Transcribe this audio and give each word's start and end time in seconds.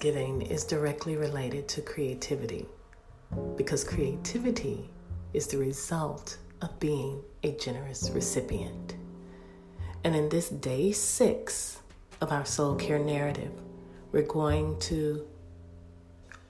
Giving 0.00 0.42
is 0.42 0.62
directly 0.62 1.16
related 1.16 1.66
to 1.70 1.82
creativity 1.82 2.66
because 3.56 3.82
creativity 3.82 4.88
is 5.32 5.48
the 5.48 5.58
result 5.58 6.38
of 6.62 6.78
being 6.78 7.20
a 7.42 7.50
generous 7.52 8.08
recipient. 8.10 8.94
And 10.04 10.14
in 10.14 10.28
this 10.28 10.50
day 10.50 10.92
six 10.92 11.80
of 12.20 12.30
our 12.30 12.44
soul 12.44 12.76
care 12.76 13.00
narrative, 13.00 13.50
we're 14.12 14.22
going 14.22 14.78
to 14.80 15.26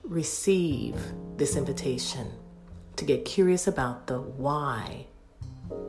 receive 0.03 0.95
this 1.37 1.55
invitation 1.55 2.31
to 2.97 3.05
get 3.05 3.25
curious 3.25 3.65
about 3.65 4.05
the 4.05 4.21
why, 4.21 5.07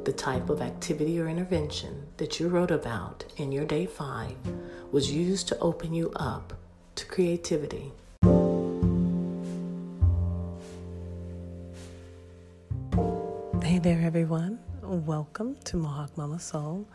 the 0.04 0.14
type 0.14 0.48
of 0.48 0.62
activity 0.62 1.20
or 1.20 1.28
intervention 1.28 2.06
that 2.16 2.40
you 2.40 2.48
wrote 2.48 2.70
about 2.70 3.24
in 3.36 3.52
your 3.52 3.66
day 3.66 3.84
five 3.84 4.36
was 4.90 5.12
used 5.12 5.46
to 5.48 5.58
open 5.58 5.92
you 5.92 6.10
up 6.16 6.54
to 7.00 7.06
creativity. 7.06 7.90
Hey 13.64 13.78
there, 13.78 14.02
everyone. 14.02 14.58
Welcome 14.82 15.56
to 15.64 15.78
Mohawk 15.78 16.14
Mama 16.18 16.38
Soul. 16.38 16.86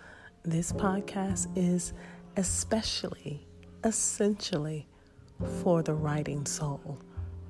This 0.44 0.72
podcast 0.72 1.48
is 1.55 1.94
especially, 2.38 3.48
essentially 3.84 4.88
for 5.63 5.82
the 5.82 5.96
writing 5.96 6.46
soul. 6.46 6.99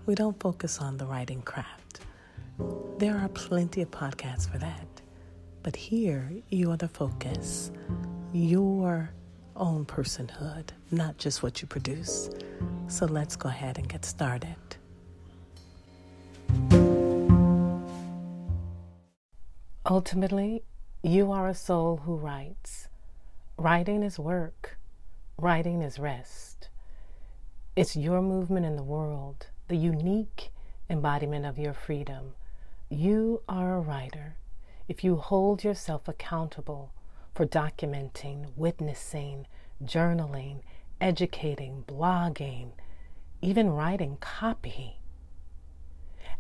We 0.05 0.15
don't 0.15 0.39
focus 0.39 0.79
on 0.79 0.95
the 0.95 1.05
writing 1.05 1.41
craft. 1.41 1.99
There 2.99 3.17
are 3.17 3.27
plenty 3.29 3.81
of 3.81 3.91
podcasts 3.91 4.49
for 4.49 4.59
that. 4.59 5.01
But 5.61 5.75
here, 5.75 6.31
you 6.49 6.71
are 6.71 6.77
the 6.77 6.87
focus. 6.87 7.73
Your 8.31 9.11
own 9.55 9.85
personhood, 9.85 10.69
not 10.91 11.17
just 11.17 11.43
what 11.43 11.61
you 11.61 11.67
produce. 11.67 12.29
So 12.87 13.05
let's 13.05 13.35
go 13.35 13.49
ahead 13.49 13.77
and 13.77 13.87
get 13.87 14.05
started. 14.05 14.55
Ultimately, 19.87 20.63
you 21.03 21.31
are 21.31 21.47
a 21.47 21.53
soul 21.53 21.97
who 21.97 22.15
writes. 22.15 22.87
Writing 23.57 24.01
is 24.03 24.17
work, 24.17 24.77
writing 25.37 25.81
is 25.81 25.99
rest. 25.99 26.69
It's 27.75 27.95
your 27.95 28.21
movement 28.21 28.65
in 28.65 28.75
the 28.75 28.83
world, 28.83 29.47
the 29.67 29.75
unique 29.75 30.49
embodiment 30.89 31.45
of 31.45 31.57
your 31.57 31.73
freedom. 31.73 32.33
You 32.89 33.41
are 33.47 33.75
a 33.75 33.79
writer. 33.81 34.37
If 34.87 35.03
you 35.03 35.17
hold 35.17 35.63
yourself 35.63 36.07
accountable 36.07 36.91
for 37.35 37.45
documenting, 37.45 38.47
witnessing, 38.55 39.45
journaling, 39.83 40.61
educating, 41.01 41.83
blogging, 41.85 42.71
even 43.41 43.69
writing 43.69 44.17
copy. 44.21 45.01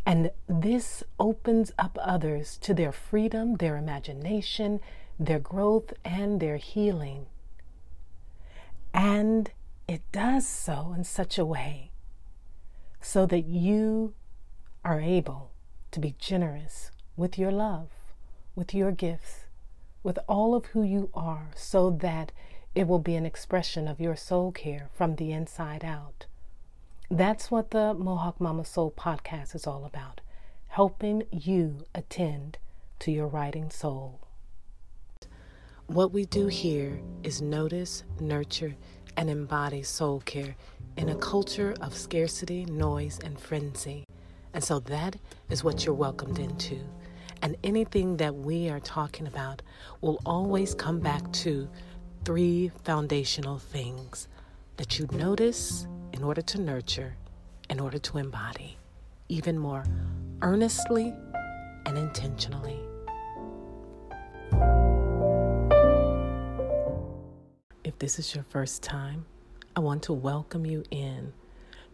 And 0.05 0.31
this 0.47 1.03
opens 1.19 1.71
up 1.77 1.97
others 2.01 2.57
to 2.59 2.73
their 2.73 2.93
freedom, 2.93 3.55
their 3.55 3.75
imagination, 3.75 4.79
their 5.19 5.39
growth, 5.39 5.93
and 6.05 6.39
their 6.39 6.57
healing. 6.57 7.25
And 8.93 9.51
it 9.87 10.01
does 10.11 10.47
so 10.47 10.93
in 10.95 11.03
such 11.03 11.37
a 11.37 11.45
way 11.45 11.91
so 13.01 13.25
that 13.25 13.45
you 13.45 14.13
are 14.85 15.01
able 15.01 15.51
to 15.91 15.99
be 15.99 16.15
generous 16.17 16.91
with 17.17 17.37
your 17.37 17.51
love, 17.51 17.89
with 18.55 18.73
your 18.73 18.91
gifts, 18.91 19.44
with 20.05 20.19
all 20.27 20.53
of 20.53 20.67
who 20.67 20.83
you 20.83 21.09
are 21.15 21.49
so 21.55 21.89
that 21.89 22.31
it 22.75 22.87
will 22.87 22.99
be 22.99 23.15
an 23.15 23.25
expression 23.25 23.87
of 23.87 23.99
your 23.99 24.15
soul 24.15 24.51
care 24.51 24.87
from 24.93 25.15
the 25.15 25.31
inside 25.31 25.83
out. 25.83 26.27
That's 27.09 27.49
what 27.49 27.71
the 27.71 27.95
Mohawk 27.95 28.39
Mama 28.39 28.65
Soul 28.65 28.93
podcast 28.95 29.55
is 29.55 29.65
all 29.65 29.83
about 29.83 30.21
helping 30.67 31.23
you 31.31 31.85
attend 31.95 32.59
to 32.99 33.11
your 33.11 33.25
writing 33.25 33.71
soul. 33.71 34.19
What 35.87 36.11
we 36.11 36.25
do 36.25 36.47
here 36.47 36.99
is 37.23 37.41
notice, 37.41 38.03
nurture, 38.19 38.75
and 39.17 39.27
embody 39.27 39.81
soul 39.81 40.19
care 40.19 40.55
in 40.97 41.09
a 41.09 41.15
culture 41.15 41.73
of 41.81 41.97
scarcity, 41.97 42.63
noise, 42.65 43.19
and 43.23 43.39
frenzy. 43.39 44.03
And 44.53 44.63
so 44.63 44.79
that 44.81 45.15
is 45.49 45.63
what 45.63 45.83
you're 45.83 45.95
welcomed 45.95 46.37
into. 46.37 46.79
And 47.41 47.55
anything 47.63 48.17
that 48.17 48.35
we 48.35 48.69
are 48.69 48.79
talking 48.79 49.27
about 49.27 49.61
will 50.01 50.19
always 50.25 50.73
come 50.73 50.99
back 50.99 51.31
to 51.33 51.69
three 52.23 52.71
foundational 52.83 53.59
things 53.59 54.27
that 54.77 54.97
you 54.97 55.07
notice 55.11 55.87
in 56.13 56.23
order 56.23 56.41
to 56.41 56.59
nurture, 56.59 57.15
in 57.69 57.79
order 57.79 57.97
to 57.99 58.17
embody, 58.17 58.77
even 59.29 59.57
more 59.57 59.85
earnestly 60.41 61.13
and 61.85 61.97
intentionally. 61.97 62.79
If 67.83 67.99
this 67.99 68.17
is 68.17 68.33
your 68.33 68.43
first 68.49 68.81
time, 68.81 69.25
I 69.75 69.79
want 69.79 70.03
to 70.03 70.13
welcome 70.13 70.65
you 70.65 70.83
in 70.89 71.33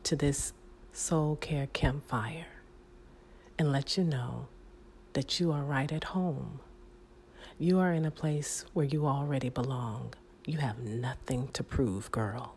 to 0.03 0.15
this 0.15 0.53
soul 0.93 1.35
care 1.35 1.67
campfire 1.67 2.45
and 3.59 3.71
let 3.71 3.97
you 3.97 4.03
know 4.03 4.47
that 5.13 5.39
you 5.39 5.51
are 5.51 5.63
right 5.63 5.91
at 5.91 6.05
home. 6.05 6.59
You 7.59 7.79
are 7.79 7.93
in 7.93 8.05
a 8.05 8.11
place 8.11 8.65
where 8.73 8.85
you 8.85 9.05
already 9.05 9.49
belong. 9.49 10.13
You 10.45 10.57
have 10.59 10.79
nothing 10.79 11.49
to 11.49 11.63
prove, 11.63 12.11
girl. 12.11 12.55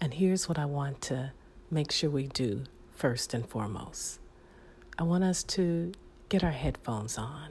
And 0.00 0.14
here's 0.14 0.48
what 0.48 0.58
I 0.58 0.64
want 0.64 1.00
to 1.02 1.32
make 1.70 1.92
sure 1.92 2.10
we 2.10 2.26
do 2.26 2.64
first 2.92 3.34
and 3.34 3.46
foremost 3.48 4.18
I 4.98 5.04
want 5.04 5.22
us 5.22 5.44
to 5.44 5.92
get 6.28 6.42
our 6.42 6.50
headphones 6.50 7.16
on. 7.16 7.50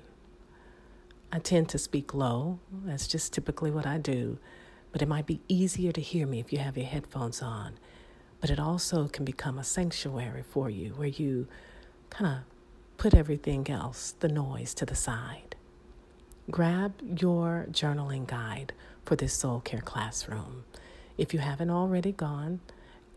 I 1.31 1.39
tend 1.39 1.69
to 1.69 1.77
speak 1.77 2.13
low, 2.13 2.59
that's 2.83 3.07
just 3.07 3.31
typically 3.31 3.71
what 3.71 3.85
I 3.85 3.97
do, 3.97 4.37
but 4.91 5.01
it 5.01 5.07
might 5.07 5.25
be 5.25 5.39
easier 5.47 5.93
to 5.93 6.01
hear 6.01 6.27
me 6.27 6.41
if 6.41 6.51
you 6.51 6.59
have 6.59 6.77
your 6.77 6.87
headphones 6.87 7.41
on. 7.41 7.79
But 8.41 8.49
it 8.49 8.59
also 8.59 9.07
can 9.07 9.23
become 9.23 9.57
a 9.57 9.63
sanctuary 9.63 10.43
for 10.43 10.69
you 10.69 10.89
where 10.91 11.07
you 11.07 11.47
kind 12.09 12.27
of 12.27 12.39
put 12.97 13.13
everything 13.13 13.69
else, 13.69 14.15
the 14.19 14.27
noise, 14.27 14.73
to 14.73 14.85
the 14.85 14.95
side. 14.95 15.55
Grab 16.49 16.93
your 17.01 17.67
journaling 17.69 18.25
guide 18.25 18.73
for 19.05 19.15
this 19.15 19.33
soul 19.33 19.59
care 19.59 19.81
classroom. 19.81 20.63
If 21.17 21.33
you 21.33 21.39
haven't 21.39 21.69
already 21.69 22.11
gone 22.11 22.59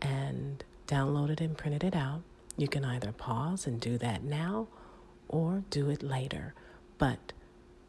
and 0.01 0.63
downloaded 0.87 1.41
and 1.41 1.57
printed 1.57 1.83
it 1.83 1.95
out, 1.95 2.21
you 2.57 2.67
can 2.67 2.85
either 2.85 3.11
pause 3.11 3.65
and 3.65 3.79
do 3.79 3.97
that 3.97 4.23
now 4.23 4.67
or 5.27 5.63
do 5.69 5.89
it 5.89 6.03
later. 6.03 6.53
But 6.97 7.33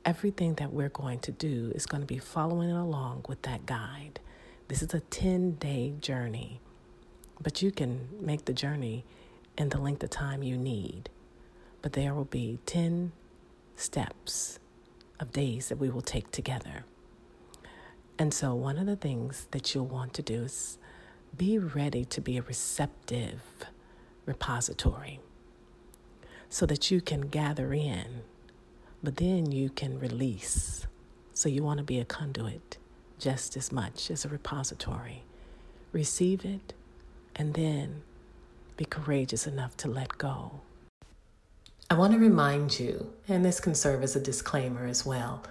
everything 0.04 0.54
that 0.54 0.72
we're 0.72 0.88
going 0.88 1.18
to 1.20 1.32
do 1.32 1.72
is 1.74 1.86
going 1.86 2.00
to 2.00 2.06
be 2.06 2.18
following 2.18 2.70
along 2.70 3.26
with 3.28 3.42
that 3.42 3.66
guide. 3.66 4.20
This 4.68 4.82
is 4.82 4.94
a 4.94 5.00
10 5.00 5.56
day 5.56 5.94
journey, 6.00 6.60
but 7.40 7.60
you 7.60 7.70
can 7.70 8.08
make 8.20 8.46
the 8.46 8.54
journey 8.54 9.04
in 9.58 9.68
the 9.68 9.78
length 9.78 10.02
of 10.02 10.10
time 10.10 10.42
you 10.42 10.56
need 10.56 11.10
but 11.82 11.92
there 11.92 12.14
will 12.14 12.24
be 12.24 12.60
10 12.64 13.12
steps 13.76 14.58
of 15.18 15.32
days 15.32 15.68
that 15.68 15.78
we 15.78 15.90
will 15.90 16.00
take 16.00 16.30
together. 16.30 16.84
And 18.18 18.32
so, 18.32 18.54
one 18.54 18.78
of 18.78 18.86
the 18.86 18.96
things 18.96 19.48
that 19.50 19.74
you'll 19.74 19.86
want 19.86 20.14
to 20.14 20.22
do 20.22 20.44
is 20.44 20.78
be 21.36 21.58
ready 21.58 22.04
to 22.04 22.20
be 22.20 22.36
a 22.36 22.42
receptive 22.42 23.42
repository 24.26 25.20
so 26.48 26.66
that 26.66 26.90
you 26.90 27.00
can 27.00 27.22
gather 27.22 27.72
in, 27.72 28.22
but 29.02 29.16
then 29.16 29.50
you 29.50 29.70
can 29.70 29.98
release. 29.98 30.86
So, 31.34 31.48
you 31.48 31.62
want 31.62 31.78
to 31.78 31.84
be 31.84 31.98
a 31.98 32.04
conduit 32.04 32.78
just 33.18 33.56
as 33.56 33.72
much 33.72 34.10
as 34.10 34.24
a 34.24 34.28
repository. 34.28 35.24
Receive 35.92 36.44
it 36.44 36.74
and 37.34 37.54
then 37.54 38.02
be 38.76 38.84
courageous 38.84 39.46
enough 39.46 39.76
to 39.78 39.88
let 39.88 40.18
go 40.18 40.60
I 41.92 41.94
want 41.94 42.14
to 42.14 42.18
remind 42.18 42.80
you, 42.80 43.12
and 43.28 43.44
this 43.44 43.60
can 43.60 43.74
serve 43.74 44.02
as 44.02 44.16
a 44.16 44.20
disclaimer 44.20 44.86
as 44.86 45.04
well, 45.04 45.42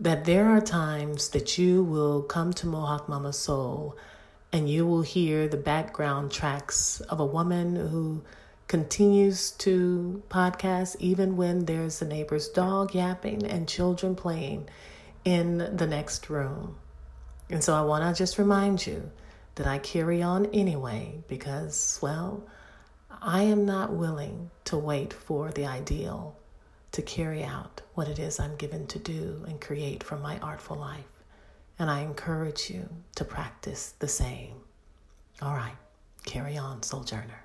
that 0.00 0.24
there 0.24 0.48
are 0.48 0.60
times 0.60 1.28
that 1.28 1.58
you 1.58 1.84
will 1.84 2.24
come 2.24 2.52
to 2.54 2.66
Mohawk 2.66 3.08
Mama 3.08 3.32
Soul 3.32 3.96
and 4.52 4.68
you 4.68 4.84
will 4.84 5.02
hear 5.02 5.46
the 5.46 5.56
background 5.56 6.32
tracks 6.32 7.00
of 7.02 7.20
a 7.20 7.24
woman 7.24 7.76
who 7.76 8.24
continues 8.66 9.52
to 9.52 10.24
podcast 10.28 10.96
even 10.98 11.36
when 11.36 11.66
there's 11.66 12.02
a 12.02 12.04
neighbor's 12.04 12.48
dog 12.48 12.92
yapping 12.92 13.46
and 13.46 13.68
children 13.68 14.16
playing 14.16 14.68
in 15.24 15.76
the 15.76 15.86
next 15.86 16.28
room. 16.28 16.74
And 17.48 17.62
so 17.62 17.74
I 17.74 17.82
want 17.82 18.02
to 18.02 18.18
just 18.18 18.38
remind 18.38 18.84
you 18.84 19.12
that 19.54 19.68
I 19.68 19.78
carry 19.78 20.20
on 20.20 20.46
anyway 20.46 21.22
because, 21.28 22.00
well, 22.02 22.42
I 23.28 23.42
am 23.42 23.66
not 23.66 23.92
willing 23.92 24.52
to 24.66 24.78
wait 24.78 25.12
for 25.12 25.50
the 25.50 25.66
ideal 25.66 26.36
to 26.92 27.02
carry 27.02 27.42
out 27.42 27.80
what 27.94 28.06
it 28.06 28.20
is 28.20 28.38
I'm 28.38 28.54
given 28.54 28.86
to 28.86 29.00
do 29.00 29.44
and 29.48 29.60
create 29.60 30.04
from 30.04 30.22
my 30.22 30.38
artful 30.38 30.76
life. 30.76 31.24
And 31.76 31.90
I 31.90 32.02
encourage 32.02 32.70
you 32.70 32.88
to 33.16 33.24
practice 33.24 33.94
the 33.98 34.06
same. 34.06 34.54
All 35.42 35.54
right, 35.54 35.74
carry 36.24 36.56
on, 36.56 36.84
Sojourner. 36.84 37.42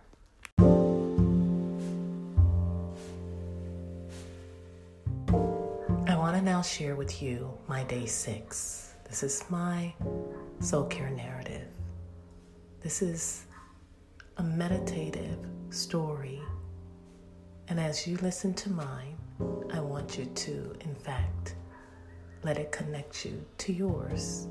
I 6.08 6.16
want 6.16 6.36
to 6.36 6.44
now 6.44 6.62
share 6.62 6.96
with 6.96 7.24
you 7.24 7.58
my 7.68 7.86
day 7.86 8.06
six. 8.06 8.94
This 9.10 9.24
is 9.24 9.44
my 9.50 9.96
soul 10.60 10.84
care 10.86 11.10
narrative. 11.10 11.70
This 12.82 13.02
is 13.02 13.46
a 14.38 14.44
meditative 14.44 15.40
story. 15.74 16.42
And 17.68 17.80
as 17.80 18.06
you 18.06 18.18
listen 18.18 18.54
to 18.56 18.70
mine, 18.70 19.16
I 19.74 19.80
want 19.80 20.18
you 20.18 20.26
to, 20.26 20.76
in 20.82 20.96
fact, 20.96 21.56
let 22.44 22.58
it 22.58 22.72
connect 22.72 23.26
you 23.26 23.44
to 23.60 23.74
yours. 23.74 24.48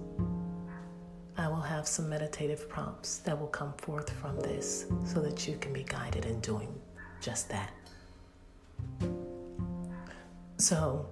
I 1.36 1.48
will 1.48 1.60
have 1.60 1.86
some 1.86 2.08
meditative 2.08 2.68
prompts 2.68 3.18
that 3.18 3.38
will 3.38 3.48
come 3.48 3.72
forth 3.74 4.10
from 4.10 4.38
this 4.40 4.86
so 5.04 5.20
that 5.20 5.46
you 5.46 5.56
can 5.58 5.72
be 5.72 5.84
guided 5.84 6.24
in 6.24 6.40
doing 6.40 6.72
just 7.20 7.48
that. 7.50 7.70
So, 10.56 11.06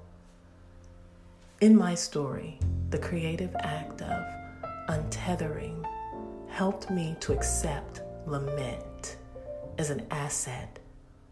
in 1.60 1.76
my 1.76 1.94
story, 1.94 2.58
the 2.90 2.98
creative 2.98 3.54
act 3.60 4.02
of 4.02 4.24
untethering 4.88 5.84
helped 6.48 6.90
me 6.90 7.16
to 7.20 7.32
accept 7.32 8.02
lament 8.26 9.17
as 9.78 9.90
an 9.90 10.04
asset, 10.10 10.80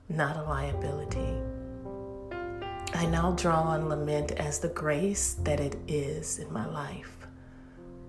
not 0.08 0.37
a 0.37 0.43
liability. 0.43 1.34
I 2.94 3.04
now 3.06 3.32
draw 3.32 3.60
on 3.60 3.88
lament 3.88 4.31
as 4.32 4.60
the 4.60 4.69
grace 4.69 5.34
that 5.43 5.60
it 5.60 5.76
is 5.88 6.38
in 6.38 6.50
my 6.52 6.64
life. 6.64 7.26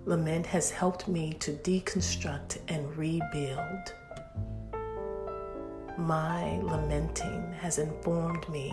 Lament 0.06 0.45
has 0.45 0.69
helped 0.69 1.07
me 1.07 1.34
to 1.34 1.51
deconstruct 1.51 2.60
and 2.69 2.95
rebuild. 2.95 3.94
My 5.98 6.60
lamenting 6.62 7.51
has 7.60 7.80
informed 7.80 8.48
me 8.48 8.72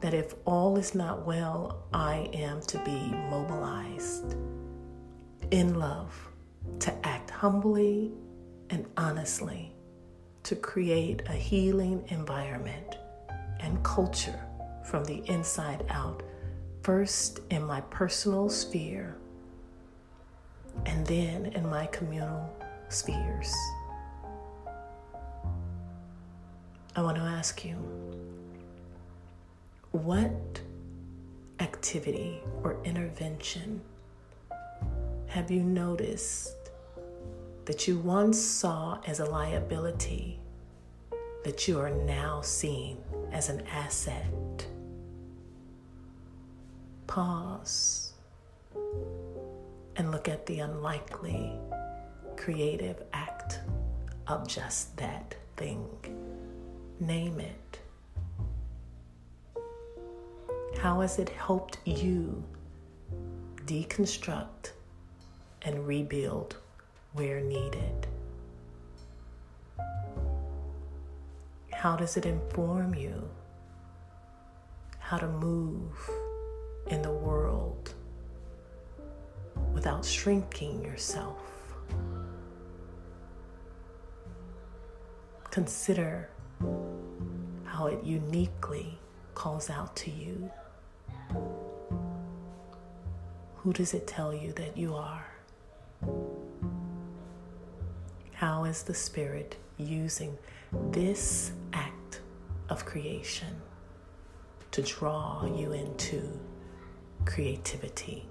that 0.00 0.12
if 0.12 0.34
all 0.44 0.76
is 0.76 0.94
not 0.94 1.26
well, 1.26 1.82
I 1.94 2.28
am 2.34 2.60
to 2.60 2.78
be 2.84 3.10
mobilized 3.30 4.36
in 5.50 5.78
love, 5.78 6.14
to 6.80 7.06
act 7.06 7.30
humbly 7.30 8.12
and 8.68 8.86
honestly, 8.98 9.74
to 10.44 10.54
create 10.54 11.22
a 11.28 11.32
healing 11.32 12.04
environment 12.08 12.98
and 13.60 13.82
culture 13.82 14.38
from 14.84 15.04
the 15.04 15.26
inside 15.28 15.84
out, 15.88 16.22
first 16.82 17.40
in 17.50 17.64
my 17.64 17.80
personal 17.82 18.48
sphere 18.48 19.16
and 20.86 21.06
then 21.06 21.46
in 21.46 21.68
my 21.68 21.86
communal 21.86 22.54
spheres. 22.90 23.52
I 26.96 27.02
want 27.02 27.16
to 27.16 27.22
ask 27.22 27.64
you 27.64 27.76
what 29.92 30.60
activity 31.60 32.40
or 32.62 32.76
intervention 32.84 33.80
have 35.26 35.50
you 35.50 35.62
noticed 35.62 36.63
that 37.64 37.88
you 37.88 37.98
once 37.98 38.40
saw 38.40 39.00
as 39.06 39.20
a 39.20 39.24
liability 39.24 40.38
that 41.44 41.66
you 41.66 41.78
are 41.78 41.90
now 41.90 42.40
seeing 42.42 42.98
as 43.32 43.48
an 43.48 43.62
asset? 43.66 44.66
Pause 47.06 48.12
and 49.96 50.10
look 50.10 50.28
at 50.28 50.46
the 50.46 50.60
unlikely 50.60 51.52
creative 52.36 53.02
act 53.12 53.60
of 54.26 54.46
just 54.48 54.96
that 54.96 55.34
thing. 55.56 55.88
Name 57.00 57.40
it. 57.40 57.78
How 60.78 61.00
has 61.00 61.18
it 61.18 61.28
helped 61.30 61.78
you 61.84 62.42
deconstruct 63.66 64.72
and 65.62 65.86
rebuild 65.86 66.56
where 67.14 67.40
needed? 67.40 68.06
How 71.72 71.96
does 71.96 72.16
it 72.16 72.26
inform 72.26 72.94
you 72.94 73.28
how 74.98 75.18
to 75.18 75.28
move 75.28 76.10
in 76.86 77.02
the 77.02 77.10
world 77.10 77.94
without 79.72 80.04
shrinking 80.04 80.82
yourself. 80.82 81.38
Consider 85.50 86.30
how 87.64 87.86
it 87.86 88.02
uniquely 88.02 88.98
calls 89.34 89.68
out 89.70 89.94
to 89.96 90.10
you. 90.10 90.50
Who 93.56 93.72
does 93.72 93.94
it 93.94 94.06
tell 94.06 94.32
you 94.32 94.52
that 94.52 94.76
you 94.76 94.94
are? 94.94 95.26
How 98.46 98.64
is 98.64 98.82
the 98.82 98.92
Spirit 98.92 99.56
using 99.78 100.36
this 100.90 101.52
act 101.72 102.20
of 102.68 102.84
creation 102.84 103.56
to 104.70 104.82
draw 104.82 105.46
you 105.46 105.72
into 105.72 106.28
creativity? 107.24 108.26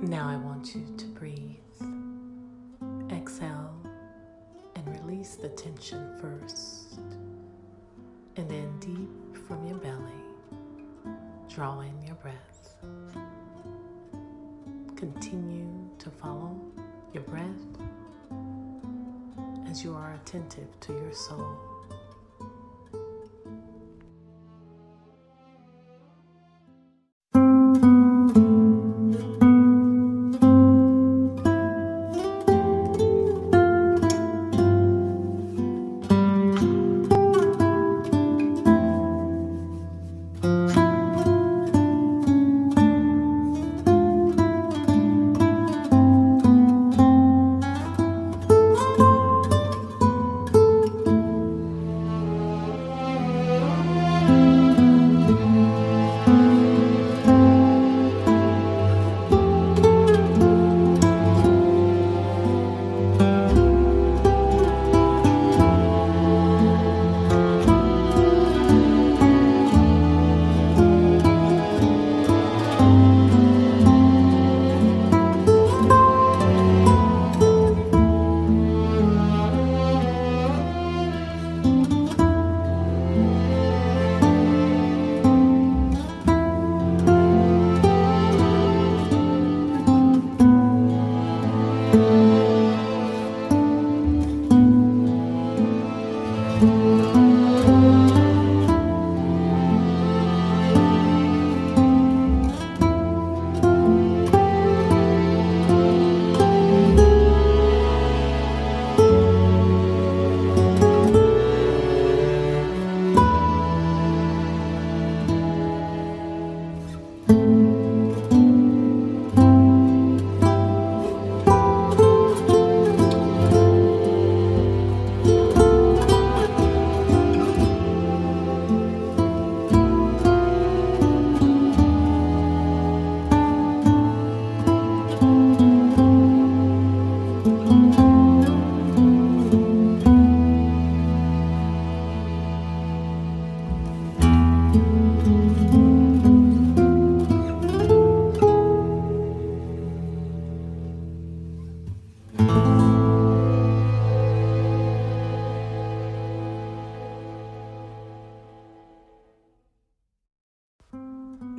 Now 0.00 0.28
I 0.28 0.38
want 0.38 0.74
you 0.74 0.84
to 0.96 1.06
breathe. 1.06 1.54
Exhale 3.12 3.76
and 4.74 4.88
release 4.88 5.36
the 5.36 5.50
tension 5.50 6.18
first. 6.20 6.98
And 8.34 8.50
then 8.50 8.76
deep 8.80 9.46
from 9.46 9.64
your 9.64 9.78
belly, 9.78 10.24
draw 11.48 11.78
in 11.78 12.02
your 12.02 12.16
breath. 12.16 12.74
Continue 15.12 15.68
to 15.98 16.08
follow 16.08 16.58
your 17.12 17.24
breath 17.24 17.44
as 19.68 19.84
you 19.84 19.94
are 19.94 20.14
attentive 20.14 20.68
to 20.80 20.94
your 20.94 21.12
soul. 21.12 21.73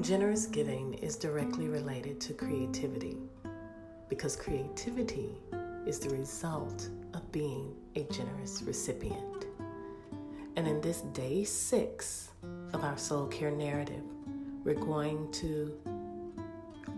Generous 0.06 0.46
giving 0.46 0.94
is 0.94 1.16
directly 1.16 1.68
related 1.68 2.22
to 2.22 2.34
creativity 2.34 3.18
because 4.08 4.36
creativity 4.36 5.32
is 5.88 5.98
the 5.98 6.12
result 6.12 6.90
of 7.16 7.32
being 7.32 7.74
a 7.96 8.04
generous 8.14 8.62
recipient. 8.62 9.48
And 10.58 10.68
in 10.68 10.80
this 10.80 11.02
day 11.02 11.44
six 11.44 12.30
of 12.74 12.84
our 12.84 13.00
soul 13.00 13.26
care 13.26 13.50
narrative, 13.50 14.04
we're 14.64 14.76
going 14.76 15.32
to 15.32 15.76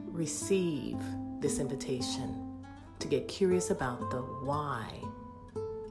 receive 0.08 0.98
this 1.40 1.60
invitation 1.60 2.66
to 3.00 3.08
get 3.08 3.30
curious 3.30 3.70
about 3.70 4.12
the 4.12 4.20
why, 4.20 4.84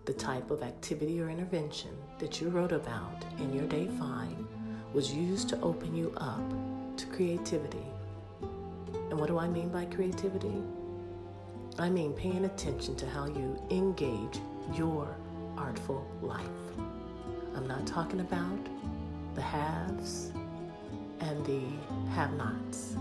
the 0.05 0.13
type 0.13 0.51
of 0.51 0.63
activity 0.63 1.19
or 1.19 1.31
intervention 1.31 1.97
that 2.19 2.43
you 2.43 2.51
wrote 2.51 2.73
about 2.73 3.25
in 3.39 3.55
your 3.55 3.67
day 3.69 3.89
five 3.99 4.37
was 4.93 5.15
used 5.15 5.49
to 5.49 5.59
open 5.63 5.97
you 5.97 6.13
up 6.19 6.43
to 6.97 7.07
creativity. 7.07 7.87
And 9.11 9.19
what 9.19 9.29
do 9.29 9.39
I 9.39 9.49
mean 9.49 9.69
by 9.69 9.85
creativity? 9.87 10.63
I 11.79 11.91
mean 11.91 12.13
paying 12.15 12.45
attention 12.45 12.97
to 12.97 13.07
how 13.09 13.27
you 13.27 13.61
engage 13.71 14.39
your 14.75 15.15
artful 15.57 16.07
life. 16.23 16.47
I'm 17.55 17.67
not 17.67 17.87
talking 17.87 18.21
about 18.21 18.59
the 19.35 19.43
haves 19.43 20.33
and 21.21 21.45
the 21.45 21.61
have 22.13 22.33
nots. 22.35 22.97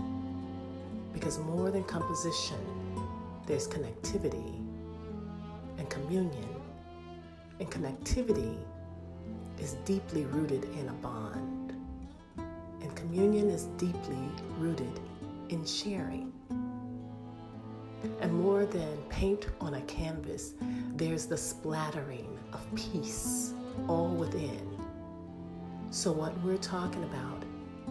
Because 1.12 1.38
more 1.38 1.70
than 1.70 1.84
composition, 1.84 2.58
there's 3.46 3.66
connectivity 3.66 4.54
and 5.78 5.88
communion. 5.88 6.48
And 7.58 7.70
connectivity 7.70 8.58
is 9.58 9.74
deeply 9.86 10.26
rooted 10.26 10.64
in 10.78 10.88
a 10.88 10.92
bond. 10.92 11.55
Communion 13.06 13.50
is 13.50 13.66
deeply 13.78 14.18
rooted 14.58 15.00
in 15.50 15.64
sharing. 15.64 16.32
And 18.20 18.32
more 18.34 18.66
than 18.66 18.98
paint 19.08 19.46
on 19.60 19.74
a 19.74 19.80
canvas, 19.82 20.54
there's 20.96 21.26
the 21.26 21.36
splattering 21.36 22.36
of 22.52 22.66
peace 22.74 23.54
all 23.86 24.08
within. 24.08 24.76
So, 25.90 26.10
what 26.10 26.36
we're 26.42 26.56
talking 26.56 27.04
about 27.04 27.44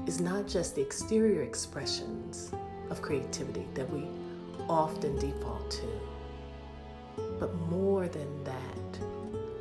is 0.05 0.19
not 0.19 0.49
just 0.49 0.75
the 0.75 0.81
exterior 0.81 1.43
expressions 1.43 2.51
of 2.89 3.01
creativity 3.01 3.65
that 3.73 3.89
we 3.89 4.07
often 4.67 5.17
default 5.17 5.71
to, 5.71 5.87
but 7.39 7.55
more 7.69 8.09
than 8.09 8.43
that, 8.43 8.99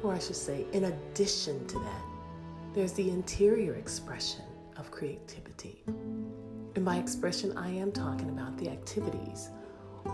or 0.02 0.14
I 0.14 0.18
should 0.18 0.34
say, 0.34 0.66
in 0.72 0.86
addition 0.86 1.64
to 1.68 1.78
that, 1.78 2.02
there's 2.74 2.92
the 2.94 3.08
interior 3.08 3.74
expression 3.74 4.42
of 4.84 4.90
creativity. 4.90 5.82
And 6.76 6.84
by 6.84 6.96
expression, 6.96 7.56
I 7.56 7.70
am 7.70 7.90
talking 7.92 8.28
about 8.28 8.56
the 8.58 8.68
activities 8.68 9.48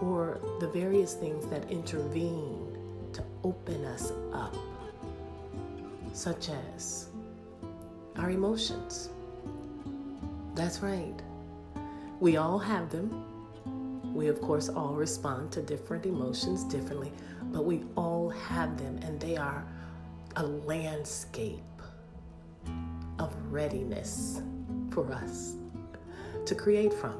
or 0.00 0.38
the 0.60 0.68
various 0.68 1.14
things 1.14 1.46
that 1.46 1.68
intervene 1.70 2.76
to 3.12 3.24
open 3.42 3.84
us 3.84 4.12
up, 4.32 4.54
such 6.12 6.50
as 6.50 7.08
our 8.16 8.30
emotions. 8.30 9.10
That's 10.54 10.80
right. 10.80 11.20
We 12.20 12.36
all 12.36 12.58
have 12.58 12.90
them. 12.90 13.24
We, 14.14 14.28
of 14.28 14.40
course, 14.40 14.68
all 14.68 14.94
respond 14.94 15.50
to 15.52 15.62
different 15.62 16.06
emotions 16.06 16.64
differently, 16.64 17.12
but 17.44 17.64
we 17.64 17.84
all 17.96 18.28
have 18.28 18.76
them, 18.78 18.98
and 19.02 19.18
they 19.18 19.36
are 19.36 19.66
a 20.36 20.44
landscape 20.44 21.62
of 23.18 23.34
readiness 23.50 24.42
for 24.90 25.10
us 25.12 25.54
to 26.46 26.54
create 26.54 26.92
from. 26.92 27.18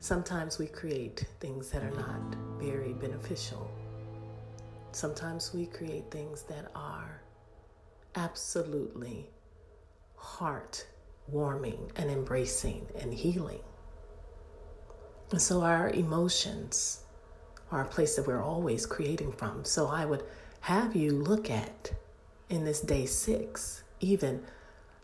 Sometimes 0.00 0.58
we 0.58 0.66
create 0.66 1.24
things 1.40 1.70
that 1.70 1.82
are 1.82 1.90
not 1.90 2.36
very 2.60 2.92
beneficial. 2.92 3.70
Sometimes 4.92 5.52
we 5.52 5.66
create 5.66 6.10
things 6.10 6.42
that 6.44 6.70
are 6.74 7.20
absolutely 8.14 9.28
heart 10.16 10.86
warming 11.28 11.90
and 11.96 12.10
embracing 12.10 12.86
and 13.00 13.12
healing. 13.12 13.60
And 15.30 15.40
so 15.40 15.62
our 15.62 15.90
emotions 15.90 17.04
are 17.70 17.82
a 17.82 17.86
place 17.86 18.16
that 18.16 18.26
we're 18.26 18.42
always 18.42 18.86
creating 18.86 19.32
from. 19.32 19.64
So 19.64 19.88
I 19.88 20.04
would 20.06 20.24
have 20.60 20.96
you 20.96 21.12
look 21.12 21.50
at 21.50 21.92
in 22.48 22.64
this 22.64 22.80
day 22.80 23.04
six, 23.04 23.84
even 24.00 24.42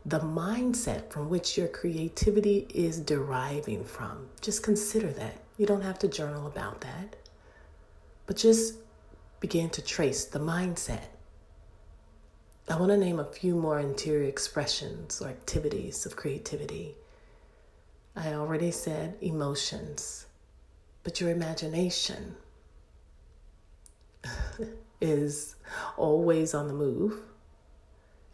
the 0.07 0.21
mindset 0.21 1.11
from 1.11 1.31
which 1.31 1.57
your 1.57 1.69
creativity 1.69 2.67
is 2.75 3.01
deriving 3.01 3.85
from. 3.85 4.29
Just 4.41 4.63
consider 4.63 5.11
that. 5.13 5.37
You 5.57 5.67
don't 5.67 5.83
have 5.83 5.99
to 6.01 6.09
journal 6.09 6.47
about 6.47 6.83
that, 6.83 7.17
but 8.27 8.37
just 8.37 8.75
begin 9.41 9.71
to 9.71 9.83
trace 9.83 10.25
the 10.25 10.39
mindset. 10.39 11.07
I 12.69 12.77
want 12.77 12.91
to 12.91 12.97
name 12.97 13.19
a 13.19 13.25
few 13.25 13.55
more 13.55 13.79
interior 13.79 14.29
expressions 14.29 15.21
or 15.21 15.29
activities 15.29 16.07
of 16.07 16.17
creativity. 16.17 16.95
I 18.17 18.35
already 18.35 18.71
said 18.71 19.17
emotions, 19.21 20.27
but 21.03 21.21
your 21.21 21.31
imagination 21.31 22.37
is 25.01 25.57
always 25.97 26.55
on 26.55 26.69
the 26.69 26.75
move, 26.75 27.21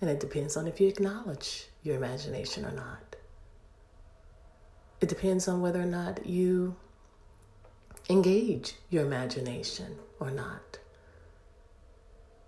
and 0.01 0.11
it 0.11 0.21
depends 0.21 0.57
on 0.57 0.67
if 0.67 0.81
you 0.81 0.89
acknowledge 0.89 1.67
your 1.83 1.97
imagination 1.97 2.65
or 2.65 2.73
not. 2.73 3.17
It 5.01 5.09
depends 5.09 5.49
on 5.49 5.61
whether 5.61 5.81
or 5.81 5.87
not 5.87 6.27
you 6.27 6.77
engage 8.09 8.75
your 8.91 9.05
imagination 9.05 9.97
or 10.19 10.31
not. 10.31 10.79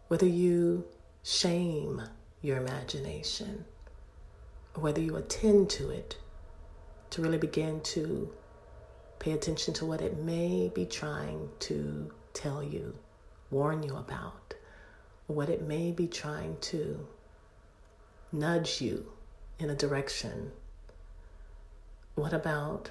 Whether 0.08 0.26
you 0.26 0.84
shame 1.22 2.02
your 2.42 2.58
imagination, 2.58 3.64
or 4.74 4.82
whether 4.82 5.00
you 5.00 5.16
attend 5.16 5.70
to 5.70 5.90
it 5.90 6.18
to 7.10 7.22
really 7.22 7.38
begin 7.38 7.80
to 7.80 8.32
pay 9.18 9.32
attention 9.32 9.72
to 9.74 9.86
what 9.86 10.00
it 10.00 10.18
may 10.18 10.70
be 10.74 10.84
trying 10.84 11.48
to 11.60 12.10
tell 12.34 12.62
you, 12.62 12.94
warn 13.50 13.82
you 13.82 13.96
about, 13.96 14.54
what 15.28 15.48
it 15.48 15.62
may 15.62 15.92
be 15.92 16.08
trying 16.08 16.56
to 16.60 17.06
nudge 18.32 18.80
you 18.80 19.12
in 19.58 19.70
a 19.70 19.74
direction. 19.74 20.52
What 22.14 22.32
about 22.32 22.90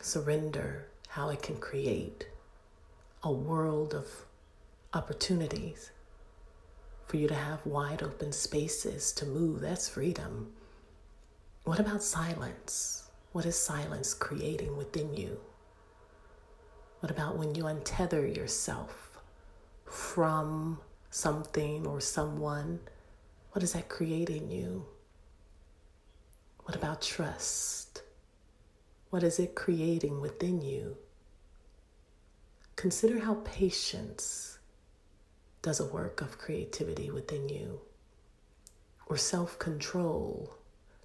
surrender, 0.00 0.88
how 1.08 1.28
it 1.30 1.42
can 1.42 1.56
create 1.56 2.28
a 3.22 3.32
world 3.32 3.94
of 3.94 4.06
opportunities? 4.92 5.90
for 7.10 7.16
you 7.16 7.26
to 7.26 7.34
have 7.34 7.66
wide 7.66 8.04
open 8.04 8.30
spaces 8.30 9.10
to 9.10 9.26
move. 9.26 9.60
That's 9.60 9.88
freedom. 9.88 10.52
What 11.64 11.80
about 11.80 12.04
silence? 12.04 13.10
What 13.32 13.44
is 13.46 13.56
silence 13.56 14.14
creating 14.14 14.76
within 14.76 15.12
you? 15.14 15.40
What 17.00 17.10
about 17.10 17.36
when 17.36 17.56
you 17.56 17.64
untether 17.64 18.32
yourself 18.36 19.18
from 19.86 20.78
something 21.10 21.84
or 21.84 22.00
someone? 22.00 22.78
What 23.52 23.62
is 23.62 23.72
that 23.72 23.88
creating 23.88 24.50
you? 24.50 24.86
What 26.64 26.76
about 26.76 27.02
trust? 27.02 28.02
What 29.10 29.24
is 29.24 29.40
it 29.40 29.56
creating 29.56 30.20
within 30.20 30.62
you? 30.62 30.96
Consider 32.76 33.20
how 33.20 33.34
patience 33.44 34.58
does 35.62 35.80
a 35.80 35.86
work 35.86 36.20
of 36.20 36.38
creativity 36.38 37.10
within 37.10 37.48
you. 37.48 37.80
Or 39.06 39.16
self 39.16 39.58
control, 39.58 40.54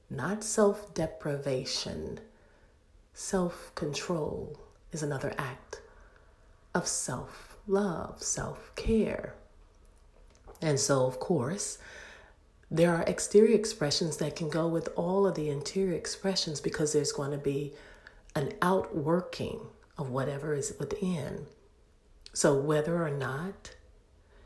not 0.09 0.43
self 0.43 0.93
deprivation. 0.93 2.19
Self 3.13 3.73
control 3.73 4.59
is 4.91 5.01
another 5.01 5.33
act 5.37 5.81
of 6.75 6.87
self 6.87 7.57
love, 7.67 8.21
self 8.21 8.71
care. 8.75 9.33
And 10.61 10.79
so, 10.79 11.05
of 11.05 11.19
course, 11.19 11.79
there 12.72 12.95
are 12.95 13.03
exterior 13.03 13.55
expressions 13.55 14.17
that 14.17 14.36
can 14.36 14.50
go 14.50 14.67
with 14.67 14.89
all 14.95 15.27
of 15.27 15.36
the 15.36 15.50
interior 15.50 15.93
expressions 15.93 16.60
because 16.60 16.93
there's 16.93 17.12
going 17.12 17.31
to 17.31 17.38
be 17.38 17.74
an 18.36 18.53
outworking 18.62 19.60
of 19.98 20.10
whatever 20.10 20.53
is 20.53 20.74
within. 20.79 21.45
So, 22.34 22.60
whether 22.60 23.01
or 23.01 23.12
not 23.12 23.75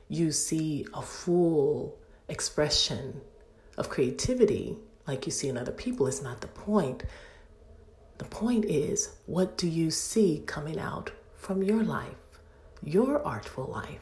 you 0.07 0.31
see 0.31 0.85
a 0.93 1.01
full 1.01 1.97
expression 2.27 3.21
of 3.77 3.89
creativity 3.89 4.77
like 5.07 5.25
you 5.25 5.31
see 5.31 5.47
in 5.47 5.57
other 5.57 5.71
people 5.71 6.05
is 6.05 6.21
not 6.21 6.41
the 6.41 6.47
point. 6.47 7.03
The 8.19 8.25
point 8.25 8.65
is, 8.65 9.15
what 9.25 9.57
do 9.57 9.67
you 9.67 9.89
see 9.89 10.43
coming 10.45 10.77
out 10.77 11.11
from 11.35 11.63
your 11.63 11.83
life, 11.83 12.39
your 12.83 13.25
artful 13.25 13.65
life? 13.65 14.01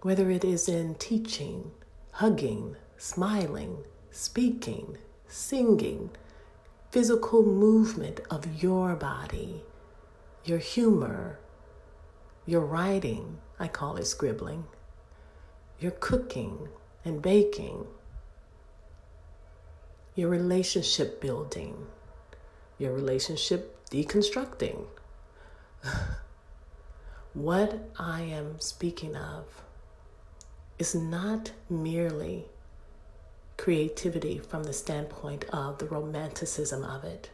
Whether 0.00 0.30
it 0.30 0.44
is 0.44 0.68
in 0.68 0.96
teaching, 0.96 1.70
hugging, 2.12 2.76
smiling, 2.96 3.78
speaking, 4.10 4.98
singing, 5.26 6.10
physical 6.90 7.42
movement 7.42 8.20
of 8.30 8.62
your 8.62 8.94
body, 8.94 9.62
your 10.44 10.58
humor, 10.58 11.38
your 12.44 12.60
writing, 12.60 13.38
I 13.58 13.68
call 13.68 13.96
it 13.96 14.04
scribbling, 14.06 14.64
your 15.80 15.92
cooking 15.92 16.68
and 17.02 17.22
baking, 17.22 17.86
your 20.14 20.28
relationship 20.28 21.18
building, 21.20 21.86
your 22.78 22.92
relationship 22.92 23.88
deconstructing. 23.90 24.84
what 27.32 27.88
I 27.98 28.20
am 28.20 28.60
speaking 28.60 29.16
of 29.16 29.46
is 30.78 30.94
not 30.94 31.52
merely 31.68 32.46
creativity 33.56 34.38
from 34.38 34.64
the 34.64 34.72
standpoint 34.72 35.44
of 35.52 35.78
the 35.78 35.86
romanticism 35.86 36.84
of 36.84 37.04
it. 37.04 37.30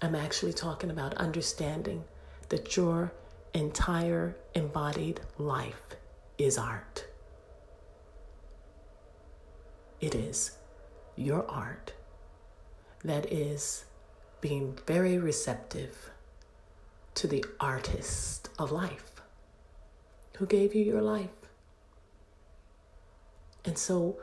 I'm 0.00 0.14
actually 0.14 0.52
talking 0.52 0.90
about 0.90 1.14
understanding 1.14 2.04
that 2.48 2.76
your 2.76 3.12
entire 3.54 4.36
embodied 4.54 5.20
life 5.38 5.96
is 6.38 6.58
art. 6.58 7.06
It 10.00 10.14
is 10.14 10.52
your 11.14 11.48
art 11.48 11.92
that 13.04 13.32
is 13.32 13.84
being 14.40 14.76
very 14.86 15.18
receptive 15.18 16.10
to 17.14 17.28
the 17.28 17.44
artist 17.60 18.48
of 18.58 18.72
life 18.72 19.22
who 20.38 20.46
gave 20.46 20.74
you 20.74 20.82
your 20.82 21.02
life. 21.02 21.41
And 23.64 23.78
so, 23.78 24.18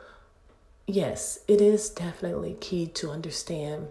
yes, 0.86 1.40
it 1.48 1.60
is 1.60 1.88
definitely 1.88 2.54
key 2.60 2.86
to 2.86 3.10
understand 3.10 3.88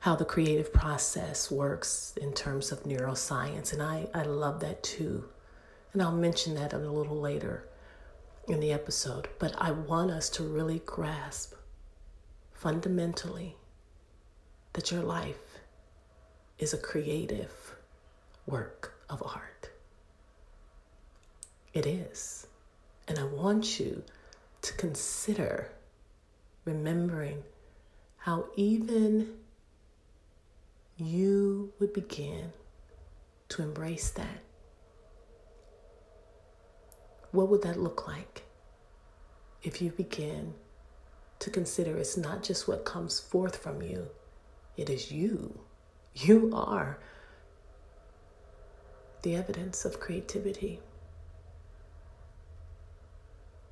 how 0.00 0.16
the 0.16 0.24
creative 0.24 0.72
process 0.72 1.50
works 1.50 2.14
in 2.20 2.32
terms 2.32 2.70
of 2.70 2.84
neuroscience. 2.84 3.72
And 3.72 3.82
I, 3.82 4.08
I 4.14 4.22
love 4.22 4.60
that 4.60 4.82
too. 4.82 5.28
And 5.92 6.02
I'll 6.02 6.12
mention 6.12 6.54
that 6.54 6.72
a 6.72 6.78
little 6.78 7.20
later 7.20 7.68
in 8.48 8.60
the 8.60 8.72
episode. 8.72 9.28
But 9.38 9.54
I 9.58 9.72
want 9.72 10.10
us 10.10 10.28
to 10.30 10.44
really 10.44 10.80
grasp 10.86 11.54
fundamentally 12.52 13.56
that 14.74 14.90
your 14.90 15.02
life 15.02 15.58
is 16.58 16.72
a 16.72 16.78
creative 16.78 17.74
work 18.46 18.94
of 19.10 19.22
art. 19.22 19.70
It 21.74 21.86
is. 21.86 22.46
And 23.08 23.18
I 23.18 23.24
want 23.24 23.78
you 23.78 24.02
to 24.62 24.72
consider 24.74 25.70
remembering 26.64 27.44
how 28.18 28.46
even 28.56 29.34
you 30.96 31.72
would 31.78 31.92
begin 31.92 32.52
to 33.50 33.62
embrace 33.62 34.10
that. 34.10 34.42
What 37.30 37.48
would 37.48 37.62
that 37.62 37.78
look 37.78 38.08
like 38.08 38.44
if 39.62 39.82
you 39.82 39.90
begin 39.90 40.54
to 41.38 41.50
consider 41.50 41.96
it's 41.96 42.16
not 42.16 42.42
just 42.42 42.66
what 42.66 42.84
comes 42.84 43.20
forth 43.20 43.56
from 43.56 43.82
you, 43.82 44.08
it 44.76 44.88
is 44.88 45.12
you. 45.12 45.60
You 46.14 46.50
are 46.54 46.98
the 49.22 49.36
evidence 49.36 49.84
of 49.84 50.00
creativity. 50.00 50.80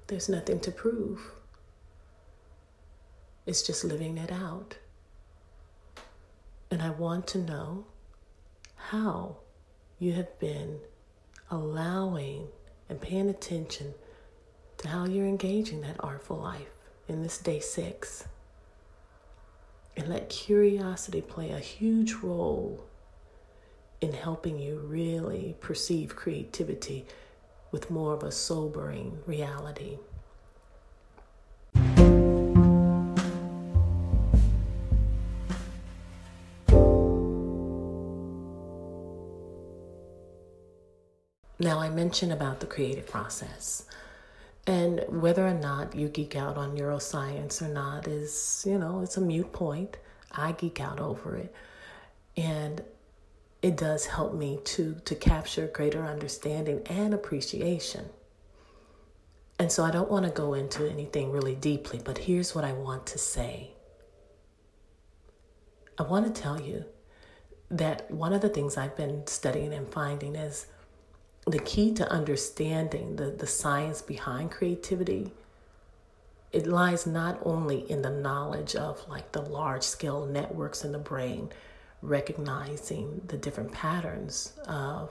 There's 0.07 0.29
nothing 0.29 0.61
to 0.61 0.71
prove. 0.71 1.33
It's 3.47 3.63
just 3.63 3.85
living 3.85 4.19
it 4.19 4.31
out. 4.31 4.77
And 6.71 6.83
I 6.83 6.91
want 6.91 7.27
to 7.29 7.39
know 7.39 7.87
how 8.77 9.37
you 9.99 10.13
have 10.13 10.39
been 10.39 10.81
allowing 11.51 12.49
and 12.89 13.01
paying 13.01 13.31
attention 13.31 13.95
to 14.79 14.89
how 14.89 15.07
you're 15.07 15.27
engaging 15.27 15.81
that 15.83 15.97
artful 16.01 16.37
life 16.37 16.71
in 17.09 17.23
this 17.23 17.39
day 17.39 17.61
six. 17.61 18.27
And 19.97 20.09
let 20.09 20.29
curiosity 20.29 21.21
play 21.21 21.51
a 21.51 21.59
huge 21.59 22.15
role 22.15 22.85
in 24.01 24.13
helping 24.13 24.59
you 24.59 24.79
really 24.79 25.57
perceive 25.61 26.17
creativity 26.17 27.07
with 27.75 27.91
more 27.91 28.15
of 28.15 28.23
a 28.23 28.31
sobering 28.31 29.19
reality. 29.27 29.99
Now, 41.59 41.81
I 41.81 41.91
mentioned 41.91 42.33
about 42.33 42.61
the 42.61 42.67
creative 42.67 43.09
process. 43.09 43.87
And 44.69 45.05
whether 45.09 45.45
or 45.45 45.53
not 45.53 45.97
you 45.97 46.07
geek 46.07 46.37
out 46.37 46.57
on 46.57 46.77
neuroscience 46.77 47.61
or 47.61 47.67
not 47.67 48.07
is, 48.07 48.63
you 48.65 48.79
know, 48.79 49.01
it's 49.01 49.17
a 49.17 49.21
mute 49.21 49.53
point. 49.53 49.97
I 50.31 50.53
geek 50.53 50.81
out 50.81 51.01
over 51.01 51.35
it. 51.35 51.53
And 52.37 52.85
it 53.65 53.79
does 53.79 54.05
help 54.05 54.35
me 54.35 54.59
to 54.63 54.95
to 55.07 55.15
capture 55.15 55.67
greater 55.67 56.05
understanding 56.05 56.83
and 56.85 57.15
appreciation. 57.15 58.05
And 59.59 59.73
so 59.73 59.83
I 59.85 59.91
don't 59.91 60.11
want 60.11 60.27
to 60.27 60.31
go 60.31 60.53
into 60.53 60.87
anything 60.87 61.33
really 61.33 61.55
deeply, 61.55 61.99
but 62.05 62.19
here's 62.19 62.55
what 62.55 62.65
I 62.65 62.75
want 62.75 63.07
to 63.07 63.19
say. 63.19 63.71
I 65.97 66.03
want 66.03 66.27
to 66.27 66.43
tell 66.43 66.61
you 66.61 66.85
that 67.71 68.11
one 68.11 68.35
of 68.35 68.43
the 68.43 68.51
things 68.51 68.77
I've 68.77 68.99
been 68.99 69.27
studying 69.27 69.73
and 69.73 69.89
finding 69.89 70.37
is 70.37 70.67
the 71.47 71.59
key 71.59 71.95
to 71.95 72.07
understanding 72.13 73.17
the, 73.17 73.31
the 73.31 73.47
science 73.47 74.03
behind 74.03 74.51
creativity 74.51 75.33
it 76.53 76.67
lies 76.67 77.07
not 77.07 77.39
only 77.45 77.91
in 77.91 78.03
the 78.03 78.11
knowledge 78.11 78.77
of 78.77 79.09
like 79.09 79.33
the 79.33 79.43
large 79.43 79.83
scale 79.83 80.27
networks 80.27 80.85
in 80.85 80.93
the 80.93 80.99
brain 80.99 81.51
recognizing 82.05 83.23
the 83.29 83.37
different 83.37 83.73
patterns 83.73 84.53
of 84.67 85.11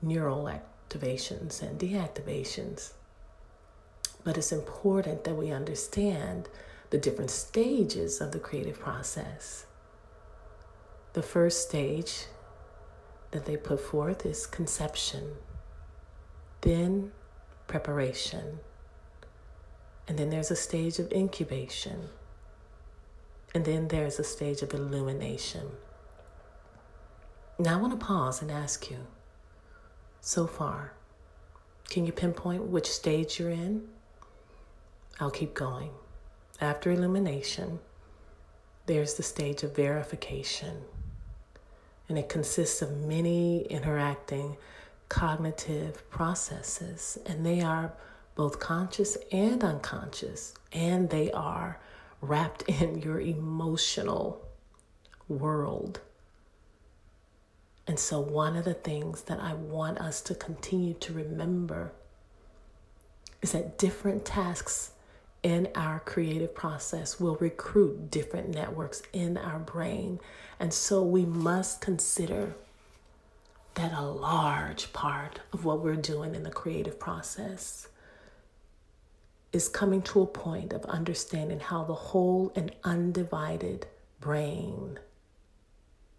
neural 0.00 0.44
activations 0.44 1.62
and 1.62 1.78
deactivations. 1.78 2.92
But 4.24 4.38
it's 4.38 4.52
important 4.52 5.24
that 5.24 5.34
we 5.34 5.50
understand 5.50 6.48
the 6.90 6.98
different 6.98 7.30
stages 7.30 8.20
of 8.20 8.32
the 8.32 8.38
creative 8.38 8.78
process. 8.78 9.66
The 11.12 11.22
first 11.22 11.68
stage 11.68 12.26
that 13.32 13.44
they 13.44 13.56
put 13.56 13.80
forth 13.80 14.24
is 14.24 14.46
conception, 14.46 15.32
then 16.62 17.12
preparation, 17.66 18.60
and 20.08 20.18
then 20.18 20.30
there's 20.30 20.50
a 20.50 20.56
stage 20.56 20.98
of 20.98 21.12
incubation 21.12 22.08
and 23.54 23.64
then 23.64 23.88
there's 23.88 24.18
a 24.18 24.24
stage 24.24 24.62
of 24.62 24.72
illumination. 24.74 25.68
Now 27.58 27.78
I 27.78 27.80
want 27.80 27.98
to 27.98 28.04
pause 28.04 28.42
and 28.42 28.50
ask 28.50 28.90
you 28.90 29.06
so 30.20 30.46
far, 30.46 30.92
can 31.90 32.06
you 32.06 32.12
pinpoint 32.12 32.64
which 32.64 32.90
stage 32.90 33.38
you're 33.38 33.50
in? 33.50 33.88
I'll 35.20 35.30
keep 35.30 35.54
going. 35.54 35.90
After 36.60 36.90
illumination, 36.90 37.80
there's 38.86 39.14
the 39.14 39.22
stage 39.22 39.62
of 39.62 39.76
verification, 39.76 40.82
and 42.08 42.18
it 42.18 42.28
consists 42.28 42.82
of 42.82 42.96
many 42.96 43.62
interacting 43.66 44.56
cognitive 45.08 46.08
processes, 46.10 47.18
and 47.26 47.44
they 47.44 47.60
are 47.60 47.92
both 48.34 48.58
conscious 48.58 49.18
and 49.30 49.62
unconscious, 49.62 50.54
and 50.72 51.10
they 51.10 51.30
are 51.32 51.78
wrapped 52.22 52.62
in 52.62 53.02
your 53.02 53.20
emotional 53.20 54.40
world. 55.28 56.00
And 57.86 57.98
so, 57.98 58.20
one 58.20 58.56
of 58.56 58.64
the 58.64 58.74
things 58.74 59.22
that 59.22 59.40
I 59.40 59.54
want 59.54 59.98
us 59.98 60.22
to 60.22 60.34
continue 60.34 60.94
to 60.94 61.12
remember 61.12 61.92
is 63.42 63.52
that 63.52 63.76
different 63.76 64.24
tasks 64.24 64.92
in 65.42 65.68
our 65.74 65.98
creative 65.98 66.54
process 66.54 67.18
will 67.18 67.34
recruit 67.36 68.08
different 68.10 68.50
networks 68.50 69.02
in 69.12 69.36
our 69.36 69.58
brain. 69.58 70.20
And 70.60 70.72
so, 70.72 71.02
we 71.02 71.24
must 71.24 71.80
consider 71.80 72.54
that 73.74 73.92
a 73.92 74.02
large 74.02 74.92
part 74.92 75.40
of 75.52 75.64
what 75.64 75.80
we're 75.80 75.96
doing 75.96 76.36
in 76.36 76.44
the 76.44 76.50
creative 76.50 77.00
process 77.00 77.88
is 79.52 79.68
coming 79.68 80.00
to 80.00 80.22
a 80.22 80.26
point 80.26 80.72
of 80.72 80.84
understanding 80.86 81.60
how 81.60 81.84
the 81.84 81.94
whole 81.94 82.52
and 82.56 82.72
undivided 82.84 83.86
brain 84.20 84.98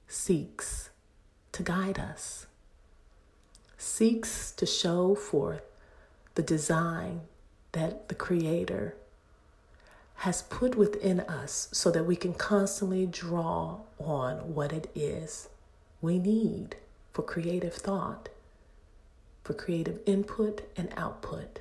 seeks 0.08 0.90
to 1.52 1.64
guide 1.64 2.00
us, 2.00 2.46
seeks 3.78 4.52
to 4.52 4.66
show 4.66 5.16
forth 5.16 5.64
the 6.36 6.44
design 6.44 7.22
that 7.72 8.08
the 8.10 8.16
Creator 8.16 8.96
has 10.18 10.44
put 10.44 10.76
within 10.76 11.20
us 11.22 11.68
so 11.72 11.92
that 11.92 12.06
we 12.06 12.16
can 12.16 12.34
constantly 12.34 13.06
draw 13.06 13.80
on 14.00 14.54
what 14.54 14.72
it 14.72 14.90
is 14.96 15.50
we 16.02 16.20
need 16.20 16.76
for 17.12 17.24
creative 17.24 17.74
thought, 17.74 18.30
for 19.44 19.54
creative 19.54 20.00
input 20.06 20.62
and 20.78 20.94
output. 20.96 21.60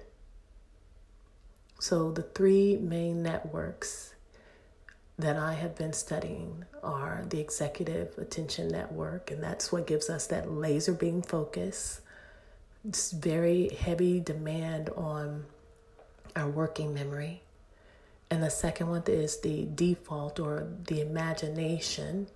So, 1.82 2.12
the 2.12 2.22
three 2.22 2.76
main 2.76 3.24
networks 3.24 4.14
that 5.18 5.36
I 5.36 5.54
have 5.54 5.74
been 5.74 5.92
studying 5.92 6.64
are 6.80 7.24
the 7.28 7.40
Executive 7.40 8.16
Attention 8.18 8.68
Network, 8.68 9.32
and 9.32 9.42
that's 9.42 9.72
what 9.72 9.88
gives 9.88 10.08
us 10.08 10.28
that 10.28 10.48
laser 10.48 10.92
beam 10.92 11.22
focus. 11.22 12.00
It's 12.88 13.10
very 13.10 13.70
heavy 13.70 14.20
demand 14.20 14.90
on 14.90 15.46
our 16.36 16.48
working 16.48 16.94
memory. 16.94 17.42
And 18.30 18.44
the 18.44 18.50
second 18.50 18.88
one 18.88 19.02
is 19.08 19.40
the 19.40 19.66
default 19.74 20.38
or 20.38 20.68
the 20.86 21.00
imagination. 21.00 22.28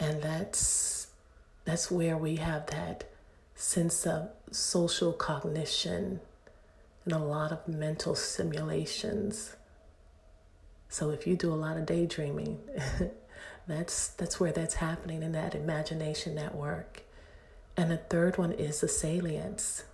And 0.00 0.20
that's 0.20 1.06
that's 1.64 1.88
where 1.88 2.16
we 2.16 2.34
have 2.34 2.66
that 2.66 3.04
sense 3.54 4.04
of 4.08 4.30
social 4.50 5.12
cognition 5.12 6.18
and 7.06 7.14
a 7.14 7.18
lot 7.18 7.52
of 7.52 7.66
mental 7.66 8.14
simulations. 8.14 9.56
So 10.88 11.10
if 11.10 11.26
you 11.26 11.36
do 11.36 11.52
a 11.52 11.56
lot 11.56 11.76
of 11.76 11.86
daydreaming, 11.86 12.58
that's 13.66 14.08
that's 14.08 14.38
where 14.38 14.52
that's 14.52 14.74
happening 14.74 15.22
in 15.22 15.32
that 15.32 15.54
imagination 15.54 16.34
network. 16.34 17.02
And 17.76 17.90
the 17.90 17.96
third 17.96 18.36
one 18.38 18.52
is 18.52 18.80
the 18.80 18.88
salience. 18.88 19.84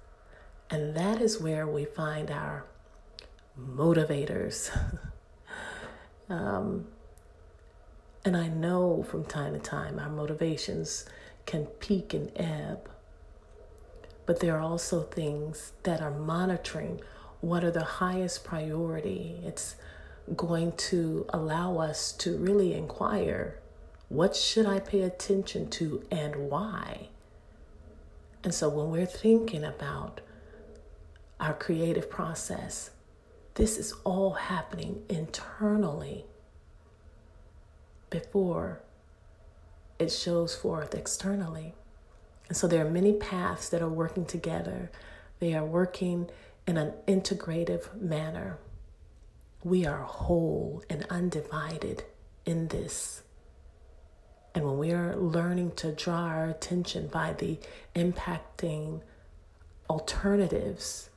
And 0.70 0.96
that 0.96 1.20
is 1.20 1.38
where 1.38 1.66
we 1.66 1.84
find 1.84 2.30
our 2.30 2.64
motivators. 3.60 4.70
um, 6.30 6.86
and 8.24 8.36
I 8.36 8.48
know 8.48 9.02
from 9.02 9.24
time 9.24 9.52
to 9.52 9.58
time 9.58 9.98
our 9.98 10.08
motivations 10.08 11.04
can 11.44 11.66
peak 11.66 12.14
and 12.14 12.32
ebb. 12.36 12.88
But 14.26 14.40
there 14.40 14.56
are 14.56 14.60
also 14.60 15.02
things 15.02 15.72
that 15.82 16.00
are 16.00 16.10
monitoring 16.10 17.00
what 17.40 17.64
are 17.64 17.72
the 17.72 17.84
highest 17.84 18.44
priority. 18.44 19.40
It's 19.44 19.74
going 20.36 20.72
to 20.72 21.26
allow 21.30 21.78
us 21.78 22.12
to 22.12 22.36
really 22.36 22.72
inquire 22.72 23.58
what 24.08 24.36
should 24.36 24.66
I 24.66 24.78
pay 24.78 25.00
attention 25.00 25.70
to 25.70 26.04
and 26.10 26.50
why? 26.50 27.08
And 28.44 28.54
so 28.54 28.68
when 28.68 28.90
we're 28.90 29.06
thinking 29.06 29.64
about 29.64 30.20
our 31.40 31.54
creative 31.54 32.10
process, 32.10 32.90
this 33.54 33.78
is 33.78 33.92
all 34.04 34.34
happening 34.34 35.02
internally 35.08 36.26
before 38.10 38.82
it 39.98 40.12
shows 40.12 40.54
forth 40.54 40.94
externally. 40.94 41.74
And 42.52 42.56
so 42.58 42.66
there 42.66 42.84
are 42.84 42.90
many 42.90 43.14
paths 43.14 43.70
that 43.70 43.80
are 43.80 43.88
working 43.88 44.26
together. 44.26 44.90
They 45.38 45.54
are 45.54 45.64
working 45.64 46.28
in 46.66 46.76
an 46.76 46.92
integrative 47.08 47.98
manner. 47.98 48.58
We 49.64 49.86
are 49.86 50.02
whole 50.02 50.82
and 50.90 51.06
undivided 51.08 52.04
in 52.44 52.68
this. 52.68 53.22
And 54.54 54.66
when 54.66 54.76
we 54.76 54.92
are 54.92 55.16
learning 55.16 55.76
to 55.76 55.92
draw 55.92 56.24
our 56.26 56.44
attention 56.44 57.06
by 57.06 57.32
the 57.32 57.58
impacting 57.96 59.00
alternatives 59.88 61.08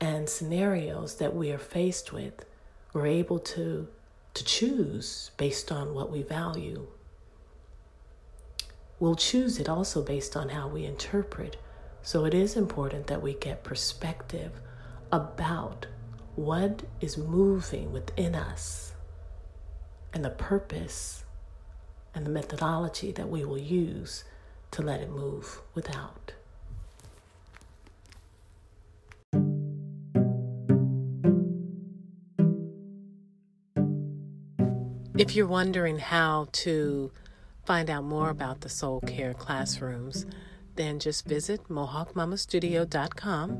and 0.00 0.28
scenarios 0.28 1.18
that 1.18 1.36
we 1.36 1.52
are 1.52 1.56
faced 1.56 2.12
with, 2.12 2.44
we're 2.92 3.06
able 3.06 3.38
to, 3.38 3.86
to 4.34 4.44
choose 4.44 5.30
based 5.36 5.70
on 5.70 5.94
what 5.94 6.10
we 6.10 6.22
value. 6.22 6.88
We'll 9.02 9.16
choose 9.16 9.58
it 9.58 9.68
also 9.68 10.00
based 10.00 10.36
on 10.36 10.50
how 10.50 10.68
we 10.68 10.84
interpret. 10.84 11.56
So 12.02 12.24
it 12.24 12.34
is 12.34 12.54
important 12.56 13.08
that 13.08 13.20
we 13.20 13.34
get 13.34 13.64
perspective 13.64 14.52
about 15.10 15.88
what 16.36 16.84
is 17.00 17.18
moving 17.18 17.90
within 17.92 18.36
us 18.36 18.92
and 20.14 20.24
the 20.24 20.30
purpose 20.30 21.24
and 22.14 22.24
the 22.24 22.30
methodology 22.30 23.10
that 23.10 23.28
we 23.28 23.44
will 23.44 23.58
use 23.58 24.22
to 24.70 24.82
let 24.82 25.00
it 25.00 25.10
move 25.10 25.60
without. 25.74 26.34
If 35.18 35.34
you're 35.34 35.48
wondering 35.48 35.98
how 35.98 36.46
to 36.52 37.10
find 37.64 37.90
out 37.90 38.04
more 38.04 38.30
about 38.30 38.60
the 38.60 38.68
Soul 38.68 39.00
Care 39.00 39.34
classrooms, 39.34 40.26
then 40.76 40.98
just 40.98 41.26
visit 41.26 41.68
mohawkmamastudio.com 41.68 43.58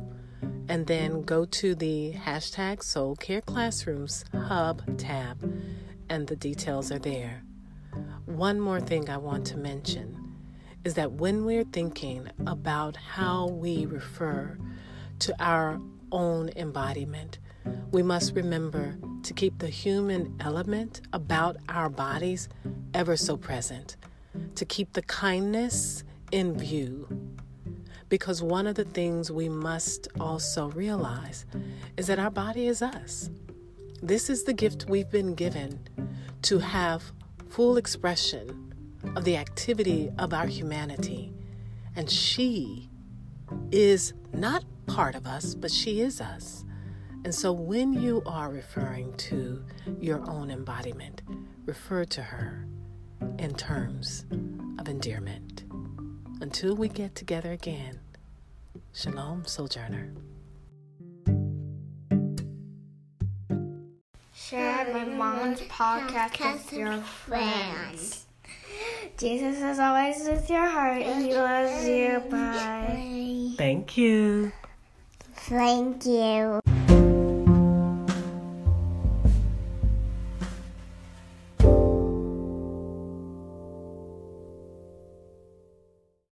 and 0.69 0.87
then 0.87 1.23
go 1.23 1.45
to 1.45 1.75
the 1.75 2.15
hashtag 2.15 2.83
Soul 2.83 3.17
Care 3.17 3.41
Classrooms 3.41 4.25
Hub 4.33 4.99
tab, 4.99 5.43
and 6.09 6.27
the 6.27 6.37
details 6.37 6.91
are 6.91 6.99
there. 6.99 7.43
One 8.27 8.61
more 8.61 8.81
thing 8.81 9.11
I 9.11 9.19
want 9.19 9.47
to 9.49 9.57
mention 9.57 10.19
is 10.85 10.95
that 10.95 11.13
when 11.13 11.45
we're 11.45 11.65
thinking 11.65 12.29
about 12.47 12.97
how 12.97 13.49
we 13.49 13.87
refer 13.87 14.59
to 15.21 15.43
our 15.43 15.81
own 16.11 16.51
embodiment, 16.57 17.39
we 17.91 18.03
must 18.03 18.35
remember 18.35 18.97
to 19.23 19.33
keep 19.33 19.59
the 19.59 19.69
human 19.69 20.35
element 20.41 21.03
about 21.13 21.57
our 21.69 21.89
bodies 21.89 22.49
ever 22.95 23.17
so 23.17 23.37
present, 23.37 23.97
to 24.55 24.65
keep 24.65 24.93
the 24.93 25.03
kindness 25.03 26.05
in 26.31 26.59
view. 26.59 27.07
Because 28.09 28.43
one 28.43 28.67
of 28.67 28.75
the 28.75 28.85
things 28.85 29.31
we 29.31 29.49
must 29.49 30.09
also 30.21 30.71
realize 30.71 31.47
is 31.97 32.07
that 32.09 32.19
our 32.19 32.31
body 32.31 32.67
is 32.67 32.83
us. 32.83 33.31
This 34.03 34.29
is 34.29 34.45
the 34.45 34.53
gift 34.53 34.87
we've 34.89 35.11
been 35.11 35.35
given 35.35 35.79
to 36.43 36.59
have 36.59 37.13
full 37.49 37.77
expression 37.77 38.75
of 39.17 39.25
the 39.25 39.37
activity 39.37 40.11
of 40.19 40.35
our 40.35 40.47
humanity. 40.47 41.33
And 41.97 42.11
she 42.11 42.91
is 43.71 44.13
not 44.33 44.65
part 44.87 45.15
of 45.15 45.27
us, 45.27 45.55
but 45.55 45.71
she 45.71 46.01
is 46.01 46.21
us. 46.21 46.65
And 47.25 47.35
so 47.35 47.53
when 47.53 47.93
you 47.93 48.23
are 48.27 48.51
referring 48.51 49.15
to 49.29 49.65
your 50.01 50.29
own 50.29 50.51
embodiment, 50.51 51.23
refer 51.65 52.05
to 52.07 52.23
her 52.23 52.67
in 53.39 53.55
terms 53.55 54.25
of 54.79 54.89
endearment. 54.89 55.65
Until 56.41 56.75
we 56.75 56.89
get 56.89 57.15
together 57.15 57.53
again, 57.53 58.01
Shalom, 58.93 59.45
Sojourner. 59.47 60.13
Share 64.35 64.93
my 64.93 65.05
mom's 65.05 65.61
podcast 65.63 66.55
with 66.55 66.73
your 66.73 66.99
friends. 66.99 68.27
Jesus 69.17 69.63
is 69.63 69.79
always 69.79 70.25
with 70.25 70.51
your 70.51 70.67
heart. 70.67 71.03
He 71.03 71.33
loves 71.33 71.87
you. 71.87 72.23
Bye. 72.29 73.55
Thank 73.57 73.97
you. 73.97 74.51
Thank 75.35 76.05
you. 76.07 76.61